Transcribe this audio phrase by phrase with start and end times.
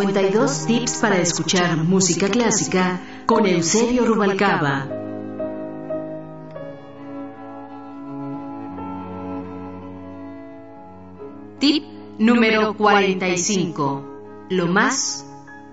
[0.00, 4.88] 52 tips para escuchar música clásica con Eusebio Rubalcaba.
[11.58, 11.84] Tip
[12.18, 14.46] número 45.
[14.48, 15.26] Lo más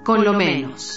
[0.03, 0.96] con lo menos.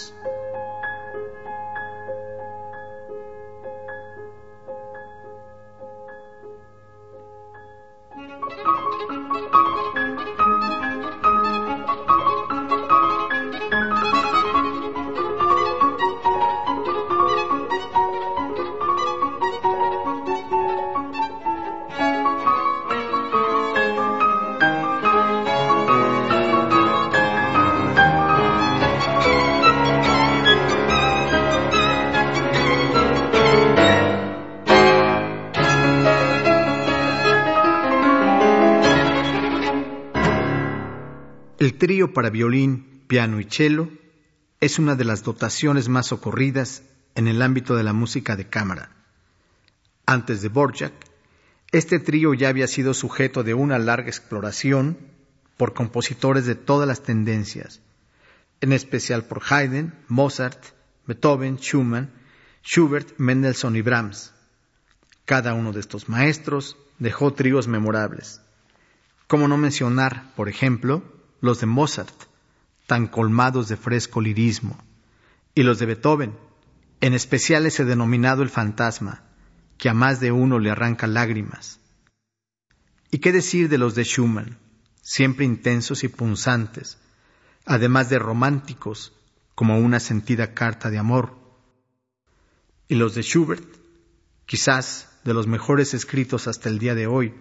[41.90, 43.88] Trío para violín, piano y cello
[44.60, 46.84] es una de las dotaciones más ocurridas
[47.16, 48.92] en el ámbito de la música de cámara.
[50.06, 50.92] Antes de Borjak,
[51.72, 54.98] este trío ya había sido sujeto de una larga exploración
[55.56, 57.80] por compositores de todas las tendencias,
[58.60, 60.66] en especial por Haydn, Mozart,
[61.08, 62.12] Beethoven, Schumann,
[62.62, 64.32] Schubert, Mendelssohn y Brahms.
[65.24, 68.42] Cada uno de estos maestros dejó tríos memorables.
[69.26, 71.02] Como no mencionar, por ejemplo,
[71.40, 72.14] los de Mozart,
[72.86, 74.78] tan colmados de fresco lirismo,
[75.54, 76.36] y los de Beethoven,
[77.00, 79.22] en especial ese denominado el fantasma,
[79.78, 81.80] que a más de uno le arranca lágrimas.
[83.10, 84.58] ¿Y qué decir de los de Schumann,
[85.02, 86.98] siempre intensos y punzantes,
[87.64, 89.12] además de románticos,
[89.54, 91.34] como una sentida carta de amor?
[92.88, 93.64] Y los de Schubert,
[94.46, 97.34] quizás de los mejores escritos hasta el día de hoy,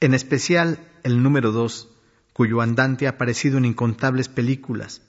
[0.00, 1.88] en especial el número dos,
[2.32, 5.02] cuyo andante ha aparecido en incontables películas.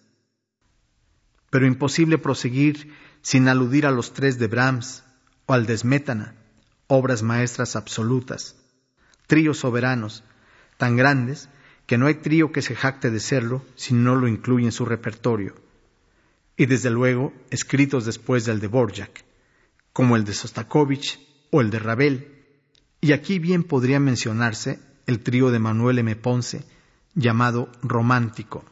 [1.49, 5.03] Pero imposible proseguir sin aludir a los tres de Brahms
[5.45, 6.35] o al de Smetana,
[6.87, 8.55] obras maestras absolutas,
[9.27, 10.23] tríos soberanos,
[10.77, 11.49] tan grandes
[11.85, 14.85] que no hay trío que se jacte de serlo si no lo incluye en su
[14.85, 15.55] repertorio,
[16.55, 19.23] y desde luego escritos después del de Borjak,
[19.91, 21.19] como el de Sostakovich
[21.51, 22.45] o el de Ravel,
[23.01, 26.15] y aquí bien podría mencionarse el trío de Manuel M.
[26.15, 26.65] Ponce,
[27.15, 28.65] llamado romántico.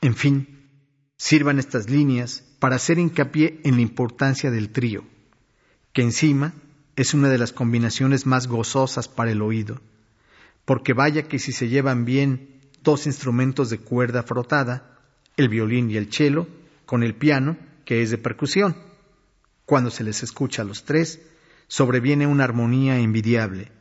[0.00, 0.68] En fin,
[1.16, 5.04] sirvan estas líneas para hacer hincapié en la importancia del trío,
[5.92, 6.54] que encima
[6.96, 9.80] es una de las combinaciones más gozosas para el oído,
[10.64, 14.98] porque vaya que si se llevan bien dos instrumentos de cuerda frotada,
[15.36, 16.48] el violín y el cello,
[16.86, 18.76] con el piano, que es de percusión.
[19.64, 21.20] Cuando se les escucha a los tres,
[21.66, 23.72] sobreviene una armonía envidiable.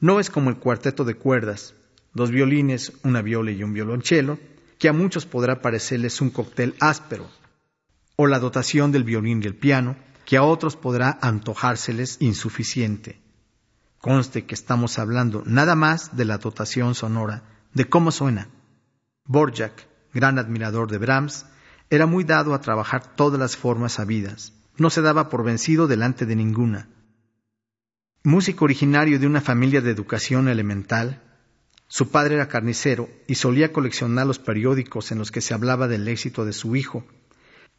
[0.00, 1.74] No es como el cuarteto de cuerdas,
[2.14, 4.38] dos violines, una viola y un violonchelo,
[4.78, 7.28] que a muchos podrá parecerles un cóctel áspero,
[8.16, 13.20] o la dotación del violín y el piano, que a otros podrá antojárseles insuficiente.
[13.98, 17.42] Conste que estamos hablando nada más de la dotación sonora,
[17.72, 18.48] de cómo suena.
[19.26, 21.46] Borjak, gran admirador de Brahms,
[21.90, 24.52] era muy dado a trabajar todas las formas habidas.
[24.76, 26.88] No se daba por vencido delante de ninguna.
[28.22, 31.22] Músico originario de una familia de educación elemental,
[31.86, 36.08] su padre era carnicero y solía coleccionar los periódicos en los que se hablaba del
[36.08, 37.04] éxito de su hijo,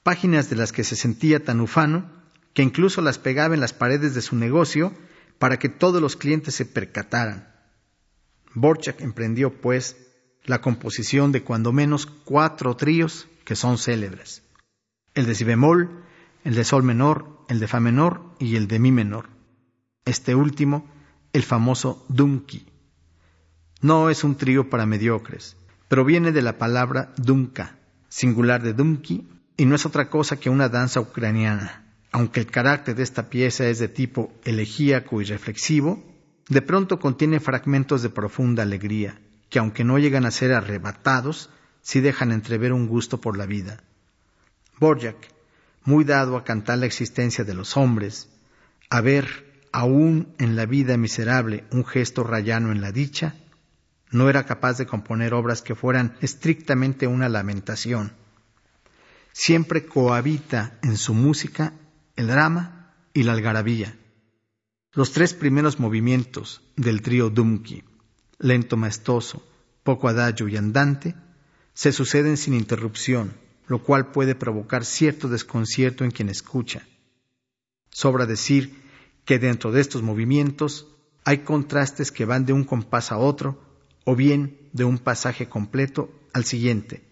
[0.04, 2.12] páginas de las que se sentía tan ufano
[2.54, 4.94] que incluso las pegaba en las paredes de su negocio
[5.40, 7.54] para que todos los clientes se percataran.
[8.54, 9.98] Borchak emprendió, pues,
[10.46, 14.44] la composición de cuando menos cuatro tríos que son célebres.
[15.13, 16.04] El de si bemol,
[16.46, 19.30] el de sol menor, el de fa menor y el de mi menor.
[20.06, 20.90] Este último,
[21.34, 22.66] el famoso Dunki.
[23.86, 25.58] No es un trío para mediocres,
[25.90, 27.78] pero viene de la palabra dunka,
[28.10, 29.28] singular de dunki,
[29.58, 31.86] y no es otra cosa que una danza ucraniana.
[32.12, 36.04] Aunque el carácter de esta pieza es de tipo elegíaco y reflexivo,
[36.50, 39.22] de pronto contiene fragmentos de profunda alegría,
[39.52, 41.52] que aunque no llegan a ser arrebatados,
[41.84, 43.84] sí dejan entrever un gusto por la vida.
[44.80, 45.30] Borjak,
[45.84, 48.30] muy dado a cantar la existencia de los hombres,
[48.90, 53.36] a ver aún en la vida miserable un gesto rayano en la dicha,
[54.12, 58.13] no era capaz de componer obras que fueran estrictamente una lamentación.
[59.34, 61.74] Siempre cohabita en su música
[62.16, 63.98] el drama y la algarabía.
[64.94, 67.84] Los tres primeros movimientos del trío Dumki,
[68.40, 69.46] lento maestoso,
[69.84, 71.16] poco adagio y andante,
[71.74, 73.34] se suceden sin interrupción,
[73.68, 76.88] lo cual puede provocar cierto desconcierto en quien escucha.
[77.90, 78.81] Sobra decir
[79.25, 80.88] que dentro de estos movimientos
[81.25, 83.64] hay contrastes que van de un compás a otro
[84.06, 87.04] o bien de un pasaje completo al siguiente.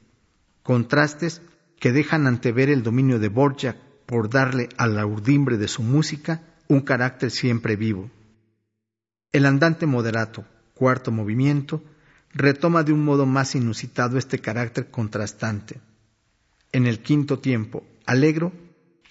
[0.61, 1.41] contrastes
[1.77, 3.75] que dejan antever el dominio de Borjak
[4.05, 8.09] por darle a la urdimbre de su música un carácter siempre vivo.
[9.33, 10.45] El andante moderato,
[10.75, 11.83] cuarto movimiento,
[12.33, 15.81] retoma de un modo más inusitado este carácter contrastante.
[16.71, 18.53] En el quinto tiempo, alegro,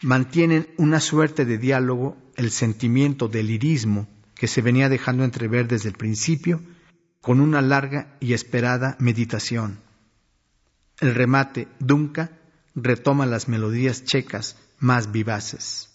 [0.01, 5.89] mantienen una suerte de diálogo el sentimiento del lirismo que se venía dejando entrever desde
[5.91, 6.61] el principio
[7.23, 9.79] con una larga y esperada meditación.
[11.01, 12.33] El remate, Dunca,
[12.75, 15.92] retoma las melodías checas más vivaces.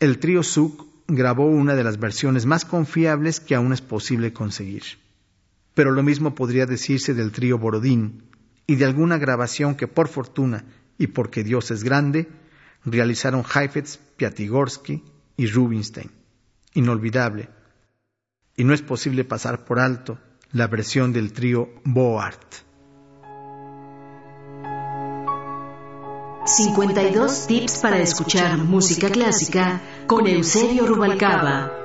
[0.00, 4.82] El trío Zouk grabó una de las versiones más confiables que aún es posible conseguir.
[5.74, 8.24] Pero lo mismo podría decirse del trío Borodín
[8.66, 10.64] y de alguna grabación que por fortuna
[10.96, 12.28] y porque Dios es grande,
[12.84, 15.04] realizaron Heifetz, Piatigorsky
[15.36, 16.10] y Rubinstein.
[16.74, 17.50] Inolvidable.
[18.56, 20.18] Y no es posible pasar por alto
[20.52, 22.70] la versión del trío Boart.
[26.46, 29.80] 52 tips para escuchar música clásica
[30.10, 31.79] con Eusebio Rubalcaba.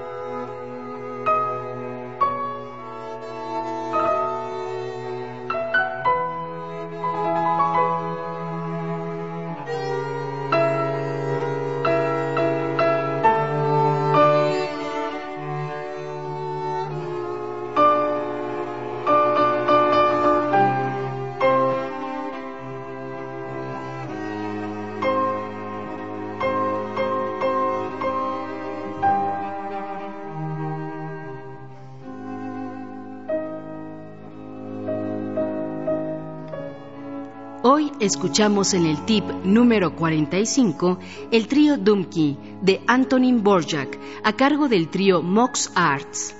[38.06, 41.00] Escuchamos en el tip número 45
[41.32, 46.36] el trío Dumki de Antonin Borjak a cargo del trío Mox Arts.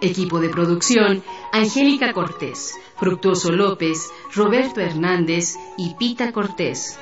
[0.00, 1.22] Equipo de producción,
[1.52, 6.98] Angélica Cortés, Fructuoso López, Roberto Hernández y Pita Cortés.